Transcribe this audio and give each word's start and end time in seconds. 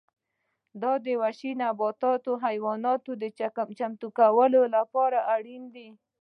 دا 0.81 0.93
د 1.05 1.07
وحشي 1.21 1.51
نباتاتو 1.61 2.31
او 2.35 2.41
حیواناتو 2.45 3.11
چمتو 3.79 4.07
کولو 4.17 4.61
لپاره 4.75 5.17
اړین 5.35 5.63
دي 5.75 5.87